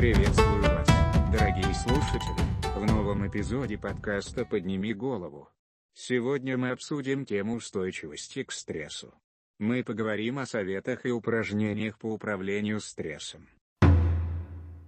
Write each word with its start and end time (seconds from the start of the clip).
Приветствую 0.00 0.62
вас, 0.62 0.88
дорогие 1.30 1.74
слушатели, 1.74 2.74
в 2.74 2.86
новом 2.86 3.28
эпизоде 3.28 3.76
подкаста 3.76 4.46
«Подними 4.46 4.94
голову». 4.94 5.50
Сегодня 5.92 6.56
мы 6.56 6.70
обсудим 6.70 7.26
тему 7.26 7.56
устойчивости 7.56 8.44
к 8.44 8.50
стрессу. 8.50 9.12
Мы 9.58 9.84
поговорим 9.84 10.38
о 10.38 10.46
советах 10.46 11.04
и 11.04 11.10
упражнениях 11.10 11.98
по 11.98 12.14
управлению 12.14 12.80
стрессом. 12.80 13.46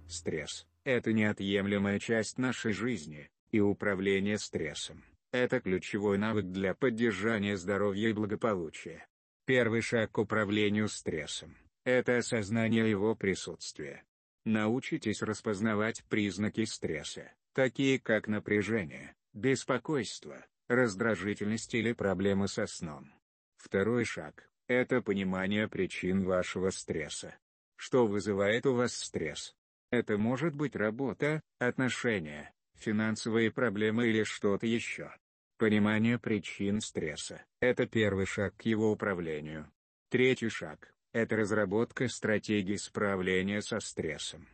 Стресс– 0.07 0.65
это 0.83 1.13
неотъемлемая 1.13 1.99
часть 1.99 2.39
нашей 2.39 2.73
жизни, 2.73 3.29
и 3.51 3.59
управление 3.59 4.39
стрессом– 4.39 5.03
это 5.31 5.59
ключевой 5.59 6.17
навык 6.17 6.45
для 6.45 6.73
поддержания 6.73 7.55
здоровья 7.55 8.09
и 8.09 8.13
благополучия. 8.13 9.05
Первый 9.45 9.81
шаг 9.81 10.11
к 10.11 10.17
управлению 10.17 10.89
стрессом– 10.89 11.55
это 11.85 12.17
осознание 12.17 12.89
его 12.89 13.13
присутствия. 13.13 14.03
Научитесь 14.45 15.21
распознавать 15.21 16.03
признаки 16.09 16.65
стресса, 16.65 17.31
такие 17.53 17.99
как 17.99 18.27
напряжение, 18.27 19.15
беспокойство, 19.33 20.45
раздражительность 20.67 21.73
или 21.75 21.93
проблемы 21.93 22.47
со 22.47 22.67
сном. 22.67 23.13
Второй 23.57 24.03
шаг– 24.03 24.49
это 24.67 25.01
понимание 25.01 25.69
причин 25.69 26.25
вашего 26.25 26.71
стресса. 26.71 27.37
Что 27.77 28.05
вызывает 28.05 28.65
у 28.65 28.73
вас 28.73 28.93
стресс? 28.93 29.55
Это 29.91 30.17
может 30.17 30.55
быть 30.55 30.75
работа, 30.75 31.41
отношения, 31.59 32.53
финансовые 32.75 33.51
проблемы 33.51 34.07
или 34.07 34.23
что-то 34.23 34.67
еще. 34.67 35.15
Понимание 35.57 36.19
причин 36.19 36.81
стресса– 36.81 37.45
это 37.61 37.85
первый 37.85 38.25
шаг 38.25 38.55
к 38.57 38.63
его 38.63 38.91
управлению. 38.91 39.71
Третий 40.09 40.49
шаг– 40.49 40.93
это 41.13 41.35
разработка 41.35 42.07
стратегий 42.07 42.77
справления 42.77 43.61
со 43.61 43.79
стрессом. 43.79 44.47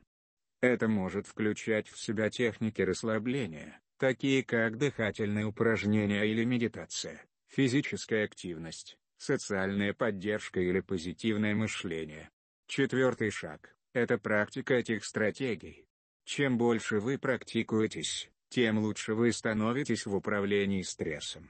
Это 0.62 0.90
может 0.90 1.26
включать 1.26 1.88
в 1.88 1.98
себя 1.98 2.30
техники 2.30 2.82
расслабления, 2.82 3.80
такие 3.98 4.44
как 4.44 4.78
дыхательные 4.78 5.46
упражнения 5.46 6.26
или 6.26 6.44
медитация, 6.44 7.24
физическая 7.48 8.26
активность, 8.26 8.98
социальная 9.18 9.94
поддержка 9.94 10.60
или 10.60 10.82
позитивное 10.82 11.56
мышление. 11.56 12.30
Четвертый 12.68 13.32
шаг– 13.32 13.74
это 13.94 14.18
практика 14.18 14.74
этих 14.74 15.06
стратегий. 15.06 15.86
Чем 16.26 16.58
больше 16.58 17.00
вы 17.00 17.18
практикуетесь, 17.18 18.30
тем 18.50 18.80
лучше 18.80 19.14
вы 19.14 19.32
становитесь 19.32 20.06
в 20.06 20.14
управлении 20.14 20.82
стрессом. 20.82 21.50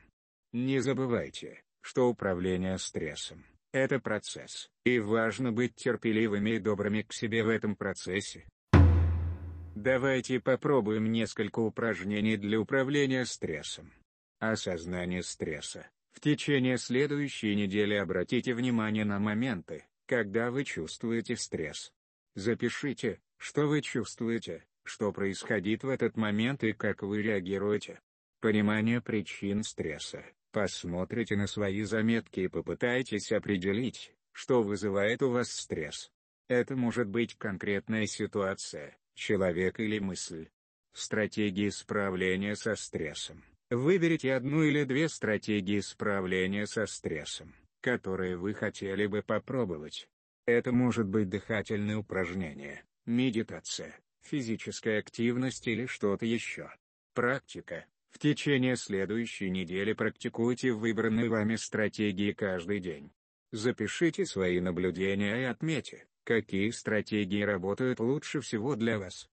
Не 0.53 0.79
забывайте, 0.79 1.63
что 1.81 2.09
управление 2.09 2.77
стрессом– 2.77 3.44
это 3.72 4.00
процесс, 4.00 4.70
и 4.84 5.00
важно 5.00 5.52
быть 5.52 5.75
терпеливыми 5.75 6.52
и 6.52 6.59
добрыми 6.59 7.02
к 7.02 7.14
себе 7.14 7.44
в 7.44 7.50
этом 7.50 7.75
процессе. 7.75 8.48
Давайте 9.75 10.39
попробуем 10.39 11.12
несколько 11.12 11.59
упражнений 11.59 12.38
для 12.38 12.59
управления 12.59 13.25
стрессом. 13.25 13.94
Осознание 14.40 15.23
стресса. 15.23 15.90
В 16.12 16.20
течение 16.20 16.78
следующей 16.78 17.56
недели 17.56 17.94
обратите 17.94 18.53
внимание 18.53 19.06
на 19.06 19.20
моменты, 19.20 19.86
когда 20.06 20.52
вы 20.52 20.64
чувствуете 20.64 21.38
стресс. 21.38 21.94
Запишите, 22.36 23.22
что 23.38 23.67
вы 23.67 23.81
чувствуете, 23.81 24.66
что 24.84 25.14
происходит 25.14 25.84
в 25.84 25.90
этот 25.90 26.17
момент 26.17 26.64
и 26.64 26.73
как 26.73 27.03
вы 27.03 27.22
реагируете. 27.22 28.02
Понимание 28.42 29.02
причин 29.02 29.64
стресса. 29.64 30.25
Посмотрите 30.52 31.36
на 31.36 31.47
свои 31.47 31.83
заметки 31.83 32.42
и 32.42 32.47
попытайтесь 32.47 33.31
определить, 33.31 34.14
что 34.31 34.64
вызывает 34.64 35.22
у 35.22 35.30
вас 35.30 35.50
стресс. 35.52 36.11
Это 36.47 36.75
может 36.75 37.08
быть 37.08 37.35
конкретная 37.38 38.07
ситуация, 38.07 38.97
человек 39.13 39.79
или 39.79 40.00
мысль. 40.00 40.50
Стратегии 40.94 41.69
справления 41.69 42.56
со 42.56 42.75
стрессом. 42.75 43.44
Выберите 43.69 44.34
одну 44.34 44.63
или 44.63 44.84
две 44.84 45.07
стратегии 45.07 45.79
справления 45.81 46.66
со 46.66 46.88
стрессом, 46.88 47.53
которые 47.81 48.35
вы 48.35 48.56
хотели 48.56 49.06
бы 49.06 49.22
попробовать. 49.22 50.09
Это 50.47 50.72
может 50.72 51.06
быть 51.06 51.29
дыхательное 51.29 51.97
упражнение, 51.97 52.84
медитация, 53.06 53.96
физическая 54.22 54.97
активность 54.97 55.68
или 55.68 55.85
что-то 55.85 56.25
еще. 56.25 56.72
Практика. 57.13 57.85
В 58.12 58.20
течение 58.20 58.75
следующей 58.75 59.50
недели 59.50 59.94
практикуйте 59.94 60.72
выбранные 60.72 61.30
вами 61.30 61.56
стратегии 61.56 62.31
каждый 62.31 62.80
день. 62.80 63.12
Запишите 63.52 64.25
свои 64.25 64.59
наблюдения 64.59 65.42
и 65.42 65.44
отметьте, 65.44 66.08
какие 66.24 66.70
стратегии 66.72 67.42
работают 67.42 68.00
лучше 68.00 68.42
всего 68.42 68.75
для 68.75 69.00
вас. 69.00 69.30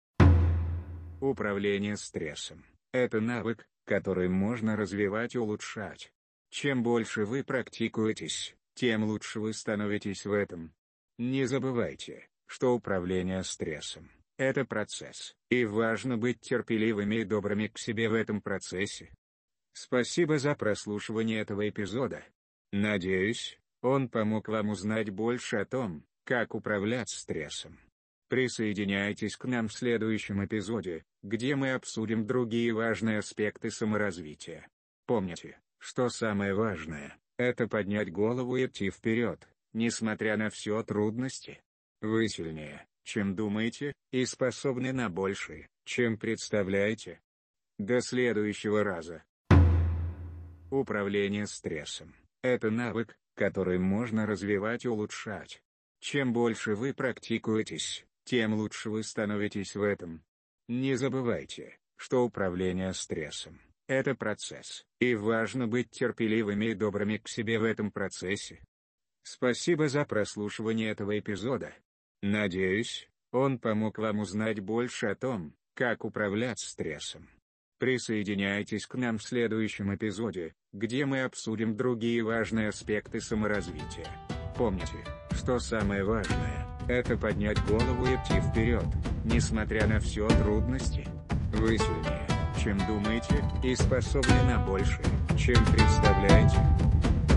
Управление 1.21 1.97
стрессом– 1.97 2.65
это 2.93 3.21
навык, 3.21 3.67
который 3.85 4.29
можно 4.29 4.77
развивать 4.77 5.35
и 5.35 5.39
улучшать. 5.39 6.13
Чем 6.51 6.83
больше 6.83 7.25
вы 7.25 7.45
практикуетесь, 7.45 8.55
тем 8.75 9.05
лучше 9.05 9.41
вы 9.41 9.53
становитесь 9.53 10.25
в 10.27 10.33
этом. 10.33 10.75
Не 11.19 11.47
забывайте, 11.47 12.29
что 12.47 12.75
управление 12.75 13.43
стрессом– 13.43 14.11
это 14.39 14.65
процесс, 14.65 15.35
и 15.51 15.65
важно 15.65 16.17
быть 16.19 16.41
терпеливыми 16.41 17.17
и 17.17 17.25
добрыми 17.25 17.69
к 17.69 17.79
себе 17.79 18.09
в 18.09 18.15
этом 18.15 18.41
процессе. 18.41 19.13
Спасибо 19.73 20.39
за 20.39 20.55
прослушивание 20.55 21.41
этого 21.41 21.69
эпизода. 21.69 22.25
Надеюсь, 22.73 23.59
он 23.83 24.09
помог 24.09 24.49
вам 24.49 24.71
узнать 24.71 25.11
больше 25.11 25.57
о 25.57 25.65
том, 25.65 26.05
как 26.25 26.55
управлять 26.55 27.11
стрессом. 27.11 27.79
Присоединяйтесь 28.29 29.37
к 29.37 29.45
нам 29.45 29.69
в 29.69 29.73
следующем 29.73 30.45
эпизоде, 30.45 31.05
где 31.23 31.55
мы 31.55 31.73
обсудим 31.73 32.27
другие 32.27 32.73
важные 32.73 33.19
аспекты 33.19 33.71
саморазвития. 33.71 34.67
Помните, 35.07 35.61
что 35.79 36.09
самое 36.09 36.55
важное– 36.55 37.17
это 37.39 37.69
поднять 37.69 38.11
голову 38.11 38.57
и 38.57 38.67
идти 38.67 38.91
вперед, 38.91 39.49
несмотря 39.73 40.37
на 40.37 40.51
все 40.51 40.83
трудности. 40.83 41.63
Вы 42.01 42.29
сильнее, 42.29 42.87
чем 43.07 43.37
думаете, 43.37 43.95
и 44.11 44.27
способны 44.27 44.93
на 44.93 45.09
большее, 45.09 45.69
чем 45.85 46.19
представляете. 46.19 47.21
До 47.79 48.01
следующего 48.01 48.83
раза. 48.83 49.23
Управление 50.71 51.47
стрессом– 51.47 52.15
это 52.43 52.71
навык, 52.71 53.17
который 53.37 53.79
можно 53.79 54.27
развивать 54.27 54.85
и 54.85 54.89
улучшать. 54.89 55.63
Чем 56.01 56.33
больше 56.33 56.75
вы 56.75 56.93
практикуетесь, 56.93 58.05
тем 58.25 58.55
лучше 58.55 58.91
вы 58.91 59.05
становитесь 59.05 59.77
в 59.77 59.83
этом. 59.83 60.25
Не 60.69 60.97
забывайте, 60.97 61.79
что 61.97 62.25
управление 62.25 62.93
стрессом– 62.93 63.61
это 63.87 64.17
процесс, 64.17 64.85
и 64.99 65.15
важно 65.15 65.69
быть 65.69 65.91
терпеливыми 65.91 66.67
и 66.67 66.75
добрыми 66.75 67.19
к 67.19 67.29
себе 67.29 67.61
в 67.61 67.65
этом 67.65 67.93
процессе. 67.93 68.65
Спасибо 69.23 69.89
за 69.89 70.05
прослушивание 70.05 70.91
этого 70.91 71.19
эпизода. 71.19 71.73
Надеюсь, 72.29 73.09
он 73.31 73.57
помог 73.61 73.99
вам 73.99 74.19
узнать 74.19 74.59
больше 74.59 75.07
о 75.07 75.15
том, 75.15 75.55
как 75.75 76.05
управлять 76.05 76.59
стрессом. 76.59 77.29
Присоединяйтесь 77.79 78.85
к 78.87 78.97
нам 78.97 79.19
в 79.19 79.23
следующем 79.23 79.95
эпизоде, 79.95 80.55
где 80.73 81.07
мы 81.07 81.23
обсудим 81.23 81.77
другие 81.77 82.25
важные 82.25 82.71
аспекты 82.71 83.21
саморазвития. 83.21 84.09
Помните, 84.57 85.05
что 85.31 85.61
самое 85.61 86.03
важное– 86.03 86.67
это 86.89 87.17
поднять 87.17 87.65
голову 87.65 88.05
и 88.07 88.17
идти 88.17 88.41
вперед, 88.41 88.87
несмотря 89.25 89.87
на 89.87 90.01
все 90.01 90.27
трудности. 90.27 91.07
Вы 91.53 91.79
сильнее, 91.79 92.27
чем 92.61 92.77
думаете, 92.89 93.45
и 93.63 93.77
способны 93.77 94.43
на 94.49 94.67
большее, 94.67 95.07
чем 95.39 95.65
представляете. 95.67 96.59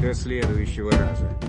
До 0.02 0.16
следующего 0.16 0.92
раза. 0.92 1.49